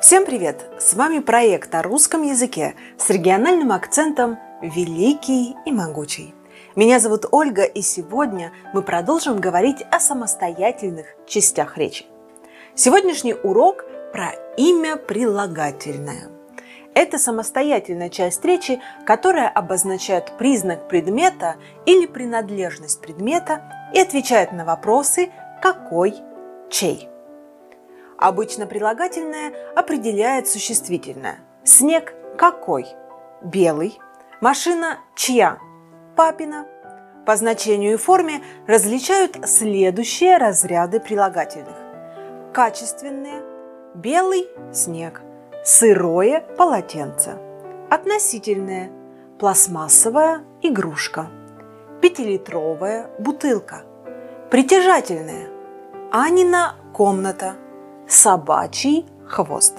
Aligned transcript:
Всем 0.00 0.24
привет! 0.24 0.64
С 0.78 0.94
вами 0.94 1.18
проект 1.18 1.74
о 1.74 1.82
русском 1.82 2.22
языке 2.22 2.76
с 2.98 3.10
региональным 3.10 3.72
акцентом 3.72 4.38
«Великий 4.62 5.56
и 5.66 5.72
могучий». 5.72 6.36
Меня 6.76 7.00
зовут 7.00 7.26
Ольга, 7.32 7.64
и 7.64 7.82
сегодня 7.82 8.52
мы 8.72 8.82
продолжим 8.82 9.40
говорить 9.40 9.82
о 9.90 9.98
самостоятельных 9.98 11.06
частях 11.26 11.76
речи. 11.76 12.06
Сегодняшний 12.76 13.34
урок 13.34 13.86
про 14.12 14.34
имя 14.56 14.94
прилагательное. 14.94 16.28
Это 16.94 17.18
самостоятельная 17.18 18.08
часть 18.08 18.44
речи, 18.44 18.80
которая 19.04 19.48
обозначает 19.48 20.30
признак 20.38 20.86
предмета 20.86 21.56
или 21.86 22.06
принадлежность 22.06 23.00
предмета 23.00 23.90
и 23.92 23.98
отвечает 23.98 24.52
на 24.52 24.64
вопросы 24.64 25.30
«какой», 25.60 26.14
«чей». 26.70 27.08
Обычно 28.18 28.66
прилагательное 28.66 29.52
определяет 29.76 30.48
существительное. 30.48 31.38
Снег 31.62 32.14
какой? 32.36 32.86
Белый. 33.42 33.98
Машина 34.40 34.98
чья? 35.14 35.58
Папина. 36.16 36.66
По 37.24 37.36
значению 37.36 37.92
и 37.92 37.96
форме 37.96 38.42
различают 38.66 39.38
следующие 39.48 40.36
разряды 40.36 40.98
прилагательных. 40.98 41.76
Качественные. 42.52 43.42
Белый– 43.94 44.48
снег. 44.72 45.22
Сырое– 45.64 46.40
полотенце. 46.58 47.38
Относительные. 47.88 48.90
Пластмассовая– 49.38 50.42
игрушка. 50.62 51.28
Пятилитровая– 52.00 53.10
бутылка. 53.20 53.82
Притяжательные. 54.50 55.50
Анина– 56.10 56.74
комната– 56.92 57.54
собачий 58.08 59.06
хвост. 59.26 59.74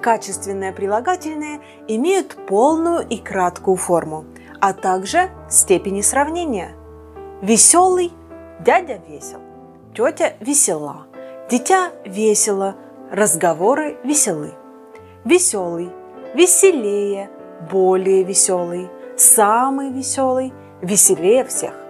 Качественные 0.00 0.72
прилагательные 0.72 1.60
имеют 1.88 2.36
полную 2.46 3.06
и 3.06 3.18
краткую 3.18 3.76
форму, 3.76 4.24
а 4.60 4.72
также 4.72 5.30
степени 5.48 6.00
сравнения. 6.00 6.74
Веселый– 7.40 8.12
дядя 8.60 9.00
весел, 9.08 9.40
тетя 9.94 10.34
весела, 10.40 11.06
дитя 11.50 11.90
весело, 12.04 12.76
разговоры 13.10 13.96
веселы. 14.04 14.52
Веселый– 15.24 15.90
веселее, 16.34 17.30
более 17.70 18.24
веселый, 18.24 18.88
самый 19.16 19.90
веселый, 19.90 20.52
веселее 20.80 21.44
всех. 21.44 21.81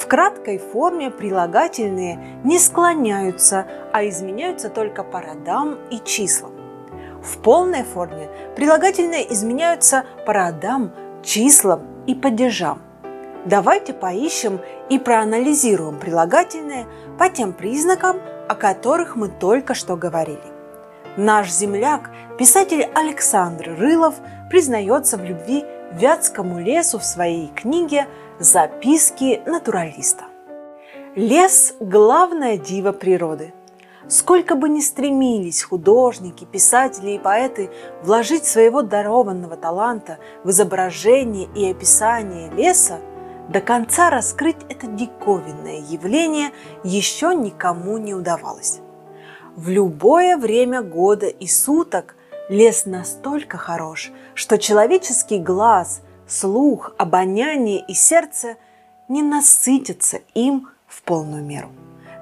В 0.00 0.06
краткой 0.06 0.56
форме 0.56 1.10
прилагательные 1.10 2.18
не 2.42 2.58
склоняются, 2.58 3.66
а 3.92 4.08
изменяются 4.08 4.70
только 4.70 5.04
по 5.04 5.20
родам 5.20 5.76
и 5.90 5.98
числам. 5.98 6.52
В 7.22 7.36
полной 7.42 7.84
форме 7.84 8.30
прилагательные 8.56 9.30
изменяются 9.30 10.06
по 10.24 10.32
родам, 10.32 10.92
числам 11.22 11.82
и 12.06 12.14
падежам. 12.14 12.80
Давайте 13.44 13.92
поищем 13.92 14.60
и 14.88 14.98
проанализируем 14.98 15.98
прилагательные 15.98 16.86
по 17.18 17.28
тем 17.28 17.52
признакам, 17.52 18.16
о 18.48 18.54
которых 18.54 19.16
мы 19.16 19.28
только 19.28 19.74
что 19.74 19.96
говорили. 19.96 20.40
Наш 21.18 21.50
земляк, 21.52 22.10
писатель 22.38 22.88
Александр 22.94 23.76
Рылов, 23.78 24.14
признается 24.48 25.18
в 25.18 25.24
любви 25.24 25.62
Вятскому 25.90 26.60
лесу 26.60 26.98
в 26.98 27.04
своей 27.04 27.48
книге 27.48 28.06
Записки 28.38 29.42
натуралиста. 29.44 30.24
Лес– 31.16 31.74
главное 31.80 32.56
диво 32.56 32.92
природы. 32.92 33.52
Сколько 34.06 34.54
бы 34.54 34.68
ни 34.68 34.80
стремились 34.80 35.64
художники, 35.64 36.44
писатели 36.44 37.10
и 37.12 37.18
поэты 37.18 37.70
вложить 38.02 38.44
своего 38.44 38.82
дарованного 38.82 39.56
таланта 39.56 40.18
в 40.44 40.50
изображение 40.50 41.48
и 41.56 41.68
описание 41.68 42.50
леса, 42.50 43.00
до 43.48 43.60
конца 43.60 44.10
раскрыть 44.10 44.58
это 44.68 44.86
диковинное 44.86 45.80
явление 45.80 46.52
еще 46.84 47.34
никому 47.34 47.98
не 47.98 48.14
удавалось. 48.14 48.78
В 49.56 49.68
любое 49.68 50.36
время 50.36 50.82
года 50.82 51.26
и 51.26 51.48
суток 51.48 52.14
лес 52.50 52.84
настолько 52.84 53.56
хорош, 53.56 54.10
что 54.34 54.58
человеческий 54.58 55.38
глаз– 55.38 56.02
слух, 56.26 56.92
обоняние 56.98 57.80
и 57.86 57.94
сердце 57.94 58.56
не 59.08 59.22
насытятся 59.22 60.18
им 60.34 60.68
в 60.86 61.02
полную 61.02 61.44
меру. 61.44 61.70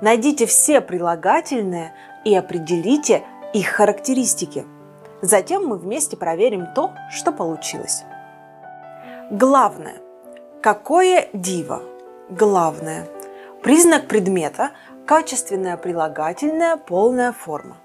Найдите 0.01 0.47
все 0.47 0.81
прилагательные 0.81 1.95
и 2.25 2.35
определите 2.35 3.25
их 3.53 3.69
характеристики. 3.69 4.65
Затем 5.23 5.67
мы 5.67 5.79
вместе 5.79 6.17
проверим 6.17 6.67
то, 6.75 6.93
что 7.11 7.33
получилось. 7.33 8.05
Главное. 9.31 9.97
Какое 10.63 11.29
диво? 11.33 11.83
Главное. 12.29 13.07
Признак 13.63 14.07
предмета– 14.07 14.73
качественная 15.07 15.79
прилагательная 15.79 16.77
полная 16.77 17.33
форма. 17.33 17.79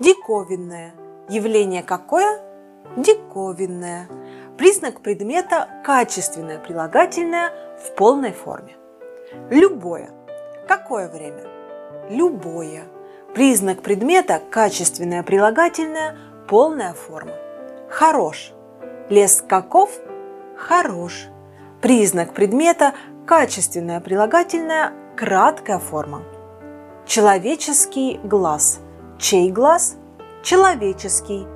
Диковинное. 0.00 0.92
Явление 1.28 1.82
какое? 1.82 2.40
Диковинное. 2.96 4.08
Признак 4.56 5.02
предмета– 5.02 5.68
качественное 5.84 6.58
прилагательное 6.58 7.52
в 7.78 7.94
полной 7.94 8.32
форме. 8.32 8.76
Любое. 9.50 10.10
Какое 10.66 11.08
время? 11.08 11.44
Любое. 12.08 12.84
Признак 13.34 13.82
предмета– 13.82 14.40
качественное 14.50 15.22
прилагательное, 15.22 16.16
полная 16.48 16.94
форма. 16.94 17.32
Хорош. 17.90 18.52
Лес 19.10 19.44
каков? 19.46 19.90
Хорош. 20.56 21.28
Признак 21.82 22.32
предмета– 22.32 22.94
качественное 23.26 24.00
прилагательное, 24.00 24.92
краткая 25.14 25.78
форма. 25.78 26.22
Человеческий 27.06 28.18
глаз. 28.24 28.80
Чей 29.18 29.52
глаз? 29.52 29.96
Человеческий 30.42 31.46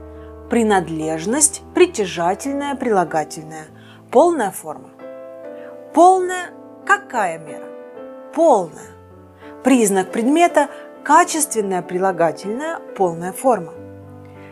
принадлежность, 0.51 1.63
притяжательная, 1.75 2.75
прилагательная, 2.75 3.67
полная 4.11 4.51
форма. 4.51 4.91
Полная– 5.95 6.51
какая 6.87 7.39
мера? 7.39 7.67
Полная. 8.35 8.91
Признак 9.63 10.11
предмета– 10.11 10.69
качественная, 11.05 11.83
прилагательная, 11.83 12.81
полная 12.97 13.33
форма. 13.33 13.73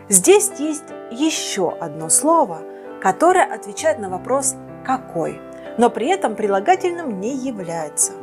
Здесь 0.09 0.51
есть 0.57 0.85
еще 1.11 1.71
одно 1.79 2.09
слово, 2.09 2.59
которое 3.01 3.43
отвечает 3.43 3.99
на 3.99 4.09
вопрос 4.09 4.55
«какой?», 4.85 5.39
но 5.77 5.89
при 5.89 6.07
этом 6.07 6.35
прилагательным 6.35 7.19
не 7.19 7.35
является. 7.35 8.13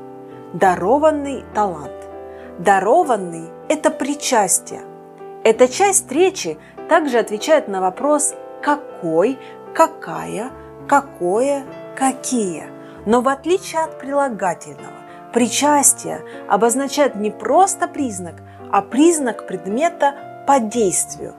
Дарованный 0.52 1.44
талант. 1.54 2.08
Дарованный– 2.58 3.50
это 3.68 3.90
причастие. 3.90 4.80
Это 5.44 5.68
часть 5.68 6.10
речи, 6.10 6.58
также 6.88 7.18
отвечает 7.18 7.68
на 7.68 7.80
вопрос 7.80 8.34
«какой», 8.62 9.38
«какая», 9.74 10.50
«какое», 10.88 11.64
«какие». 11.96 12.66
Но 13.06 13.20
в 13.20 13.28
отличие 13.28 13.82
от 13.82 13.98
прилагательного, 13.98 14.92
причастие 15.32 16.22
обозначает 16.48 17.14
не 17.14 17.30
просто 17.30 17.88
признак, 17.88 18.36
а 18.70 18.82
признак 18.82 19.46
предмета 19.46 20.14
по 20.46 20.58
действию. 20.60 21.34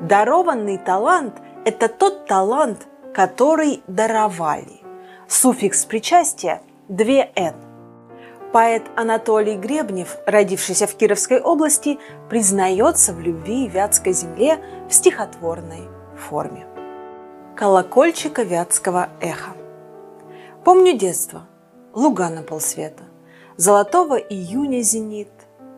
Дарованный 0.00 0.78
талант– 0.78 1.34
это 1.64 1.88
тот 1.88 2.26
талант, 2.26 2.86
который 3.14 3.82
даровали. 3.86 4.80
Суффикс 5.28 5.84
причастия– 5.84 6.62
2«н». 6.88 7.69
Поэт 8.52 8.82
Анатолий 8.96 9.56
Гребнев, 9.56 10.16
родившийся 10.26 10.88
в 10.88 10.96
Кировской 10.96 11.40
области, 11.40 12.00
признается 12.28 13.12
в 13.12 13.20
любви 13.20 13.68
Вятской 13.68 14.12
земле 14.12 14.58
в 14.88 14.94
стихотворной 14.94 15.88
форме. 16.16 16.66
Колокольчика 17.54 18.42
Вятского 18.42 19.08
эха. 19.20 19.52
Помню 20.64 20.98
детство, 20.98 21.46
луга 21.94 22.28
на 22.28 22.42
полсвета, 22.42 23.04
Золотого 23.56 24.16
июня 24.16 24.80
зенит, 24.80 25.30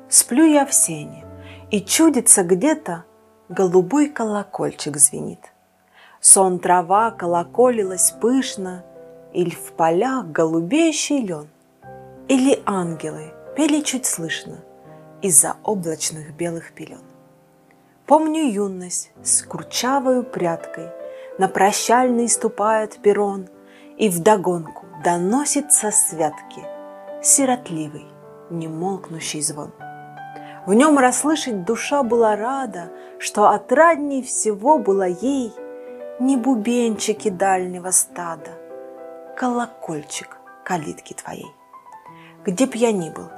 Сплю 0.08 0.44
я 0.44 0.64
в 0.64 0.73
сене, 0.73 1.26
и 1.70 1.81
чудится 1.81 2.43
где-то 2.43 3.05
Голубой 3.50 4.08
колокольчик 4.08 4.97
звенит. 4.97 5.41
Сон 6.20 6.58
трава 6.58 7.11
колоколилась 7.11 8.12
пышно, 8.12 8.82
Иль 9.35 9.55
в 9.55 9.73
полях 9.73 10.26
голубеющий 10.29 11.20
лен– 11.20 11.49
или 12.32 12.62
ангелы 12.64 13.34
пели 13.55 13.82
чуть 13.82 14.06
слышно 14.06 14.56
из-за 15.20 15.56
облачных 15.64 16.34
белых 16.34 16.73
пелен. 16.73 17.02
Помню 18.06 18.44
юность 18.50 19.11
с 19.23 19.43
курчавою 19.43 20.25
прядкой, 20.25 20.88
На 21.38 21.49
прощальный 21.49 22.31
ступает 22.31 22.96
перрон, 23.02 23.49
И 23.99 24.08
вдогонку 24.08 24.87
доносится 25.05 25.90
святки 25.90 26.62
Сиротливый, 27.23 28.06
немолкнущий 28.49 29.43
звон. 29.43 29.73
В 30.64 30.73
нем 30.73 30.99
расслышать 30.99 31.67
душа 31.67 32.02
была 32.02 32.35
рада, 32.35 32.90
Что 33.19 33.50
отрадней 33.50 34.23
всего 34.23 34.78
было 34.78 35.06
ей 35.06 35.52
Не 36.19 36.38
бубенчики 36.38 37.28
дальнего 37.28 37.90
стада, 37.90 38.52
Колокольчик 39.37 40.38
калитки 40.64 41.12
твоей. 41.12 41.52
Где 42.44 42.67
б 42.67 42.73
я 42.75 42.91
ни 42.91 43.09
был, 43.11 43.29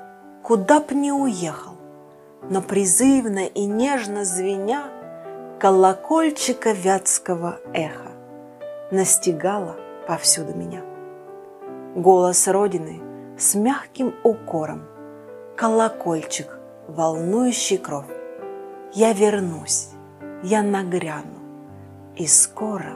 куда 0.42 0.80
б 0.80 0.94
ни 0.94 1.10
уехал, 1.10 1.74
Но 2.48 2.62
призывно 2.62 3.46
и 3.46 3.66
нежно 3.66 4.24
звеня 4.24 4.84
Колокольчика 5.60 6.72
вятского 6.72 7.58
эха 7.74 8.12
Настигала 8.90 9.76
повсюду 10.06 10.54
меня. 10.54 10.82
Голос 11.94 12.48
Родины 12.48 13.00
с 13.38 13.54
мягким 13.54 14.14
укором, 14.24 14.82
Колокольчик, 15.56 16.58
волнующий 16.88 17.78
кровь. 17.78 18.06
Я 18.92 19.12
вернусь, 19.12 19.88
я 20.42 20.62
нагряну, 20.62 21.40
и 22.16 22.26
скоро, 22.26 22.94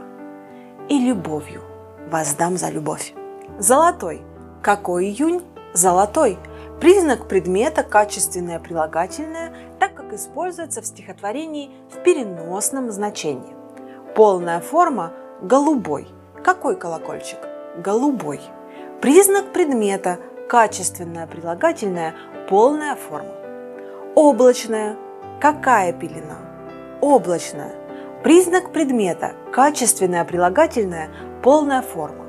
и 0.88 0.99
любовью 0.99 1.62
воздам 2.11 2.56
за 2.56 2.70
любовь. 2.70 3.12
Золотой. 3.58 4.22
Какой 4.62 5.06
июнь? 5.06 5.43
Золотой. 5.74 6.38
Признак 6.80 7.28
предмета 7.28 7.82
качественное 7.82 8.58
прилагательное, 8.58 9.52
так 9.78 9.94
как 9.94 10.12
используется 10.12 10.80
в 10.80 10.86
стихотворении 10.86 11.70
в 11.90 12.02
переносном 12.02 12.90
значении. 12.90 13.54
Полная 14.14 14.60
форма– 14.60 15.12
голубой. 15.42 16.08
Какой 16.42 16.76
колокольчик? 16.76 17.38
Голубой. 17.76 18.40
Признак 19.00 19.52
предмета 19.52 20.18
качественное 20.48 21.26
прилагательное, 21.26 22.14
полная 22.48 22.94
форма. 22.96 23.34
Облачная. 24.14 24.96
Какая 25.40 25.92
пелена? 25.92 26.38
Облачная. 27.00 27.72
Признак 28.24 28.72
предмета 28.72 29.32
качественное 29.52 30.24
прилагательное, 30.24 31.10
полная 31.42 31.82
форма. 31.82 32.24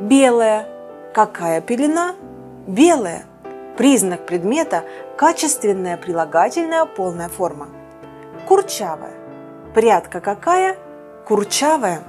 Белая. 0.00 0.66
Какая 1.14 1.60
пелена? 1.60 2.14
Белая. 2.68 3.24
Признак 3.78 4.26
предмета– 4.26 4.84
качественное 5.16 5.96
прилагательное, 5.96 6.84
полная 6.84 7.30
форма. 7.30 7.70
Курчавая. 8.46 9.14
Прядка 9.72 10.20
какая? 10.20 10.76
Курчавая. 11.26 12.02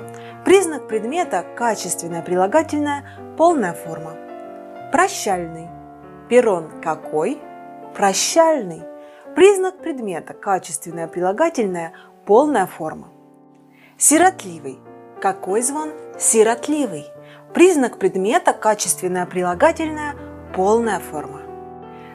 Признак 0.43 0.89
предмета– 0.89 1.45
качественное 1.55 2.21
прилагательное, 2.21 3.05
полная 3.37 3.71
форма. 3.71 4.17
Прощальный. 4.91 5.69
Перрон 6.27 6.81
какой? 6.81 7.39
Прощальный. 7.95 8.83
Признак 9.37 9.77
предмета– 9.77 10.33
качественное 10.41 11.07
прилагательное, 11.07 11.93
полная 12.25 12.65
форма. 12.65 13.07
Сиротливый. 13.97 14.77
Какой 15.21 15.61
звон? 15.61 15.93
Сиротливый. 16.19 17.05
Признак 17.53 17.97
предмета– 17.97 18.51
качественное 18.61 19.25
прилагательное, 19.25 20.15
полная 20.55 20.99
форма. 20.99 21.41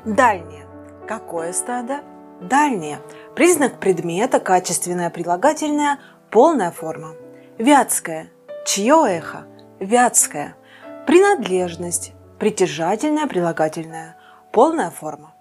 Дальнее. 0.05 0.67
Какое 1.07 1.53
стадо? 1.53 2.01
Дальнее. 2.41 2.99
Признак 3.35 3.79
предмета– 3.81 4.41
качественное 4.41 5.11
прилагательное, 5.11 5.99
полная 6.31 6.71
форма. 6.71 7.15
Вятское. 7.59 8.29
Чье 8.67 9.05
эхо? 9.09 9.47
Вятское. 9.81 10.57
Принадлежность. 11.07 12.13
Притяжательное 12.39 13.27
прилагательное, 13.27 14.17
полная 14.53 14.91
форма. 14.91 15.33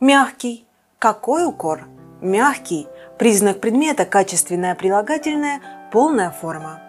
Мягкий. 0.00 0.66
Какой 0.98 1.44
укор? 1.44 1.86
Мягкий. 2.20 2.88
Признак 3.18 3.60
предмета– 3.60 4.04
качественное 4.06 4.74
прилагательное, 4.74 5.60
полная 5.92 6.30
форма. 6.30 6.80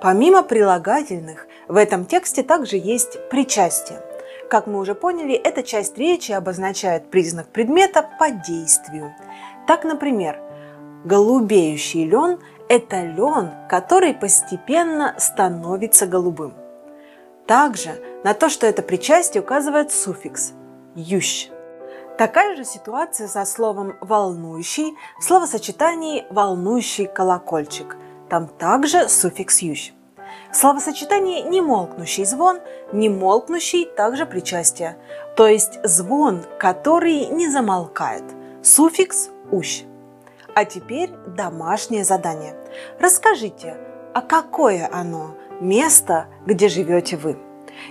Помимо 0.00 0.42
прилагательных, 0.42 1.46
в 1.68 1.76
этом 1.76 2.06
тексте 2.06 2.42
также 2.42 2.76
есть 2.76 3.28
причастие. 3.28 4.00
Как 4.48 4.68
мы 4.68 4.78
уже 4.78 4.94
поняли, 4.94 5.34
эта 5.34 5.62
часть 5.64 5.98
речи 5.98 6.30
обозначает 6.30 7.10
признак 7.10 7.48
предмета 7.48 8.08
по 8.18 8.30
действию. 8.30 9.12
Так, 9.66 9.84
например, 9.84 10.40
голубеющий 11.04 12.04
лен– 12.04 12.38
это 12.68 13.02
лен, 13.02 13.50
который 13.68 14.14
постепенно 14.14 15.14
становится 15.18 16.06
голубым. 16.06 16.54
Также 17.46 18.00
на 18.24 18.34
то, 18.34 18.48
что 18.48 18.66
это 18.66 18.82
причастие, 18.82 19.42
указывает 19.42 19.90
суффикс 19.92 20.52
«ющ». 20.94 21.50
Такая 22.16 22.56
же 22.56 22.64
ситуация 22.64 23.28
со 23.28 23.44
словом 23.44 23.96
«волнующий» 24.00 24.94
в 25.20 25.24
словосочетании 25.24 26.24
«волнующий 26.30 27.06
колокольчик». 27.06 27.96
Там 28.28 28.48
также 28.48 29.08
суффикс 29.08 29.58
«ющ». 29.58 29.95
В 30.56 30.58
словосочетании 30.58 31.42
«немолкнущий 31.42 32.24
звон» 32.24 32.60
«немолкнущий» 32.90 33.84
также 33.84 34.24
причастие, 34.24 34.96
то 35.36 35.46
есть 35.46 35.78
звон, 35.84 36.44
который 36.58 37.26
не 37.26 37.50
замолкает. 37.50 38.22
Суффикс 38.62 39.28
«ущ». 39.50 39.82
А 40.54 40.64
теперь 40.64 41.10
домашнее 41.26 42.04
задание. 42.04 42.54
Расскажите, 42.98 43.76
а 44.14 44.22
какое 44.22 44.88
оно 44.90 45.36
место, 45.60 46.28
где 46.46 46.70
живете 46.70 47.18
вы? 47.18 47.36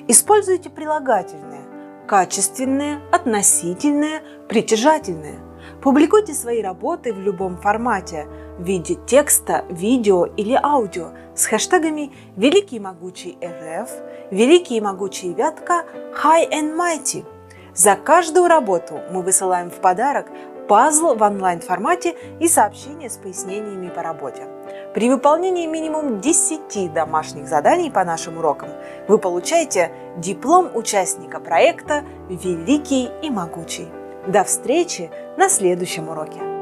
Используйте 0.07 0.71
прилагательные 0.71 1.61
качественные, 2.07 2.99
относительные, 3.11 4.23
притяжательные. 4.49 5.39
Публикуйте 5.81 6.33
свои 6.33 6.61
работы 6.61 7.13
в 7.13 7.19
любом 7.19 7.57
формате 7.57 8.27
в 8.57 8.63
виде 8.63 8.95
текста, 9.05 9.65
видео 9.69 10.25
или 10.25 10.59
аудио 10.61 11.09
с 11.35 11.45
хэштегами 11.45 12.11
«Великий 12.35 12.79
могучий 12.79 13.37
РФ», 13.43 13.89
«Великий 14.31 14.81
могучий 14.81 15.33
Вятка», 15.33 15.85
«High 16.23 16.49
and 16.49 16.75
Mighty». 16.75 17.25
За 17.73 17.95
каждую 17.95 18.47
работу 18.47 18.99
мы 19.11 19.21
высылаем 19.21 19.69
в 19.69 19.75
подарок 19.75 20.27
пазл 20.67 21.13
в 21.15 21.21
онлайн-формате 21.21 22.15
и 22.39 22.47
сообщение 22.47 23.09
с 23.09 23.17
пояснениями 23.17 23.89
по 23.89 24.01
работе. 24.01 24.47
При 24.93 25.09
выполнении 25.09 25.67
минимум 25.67 26.21
10 26.21 26.93
домашних 26.93 27.47
заданий 27.47 27.91
по 27.91 28.03
нашим 28.03 28.37
урокам 28.37 28.69
вы 29.07 29.17
получаете 29.17 29.91
диплом 30.17 30.69
участника 30.73 31.39
проекта 31.39 32.03
«Великий 32.29 33.09
и 33.21 33.29
могучий». 33.29 33.87
До 34.27 34.43
встречи 34.43 35.11
на 35.37 35.49
следующем 35.49 36.09
уроке! 36.09 36.54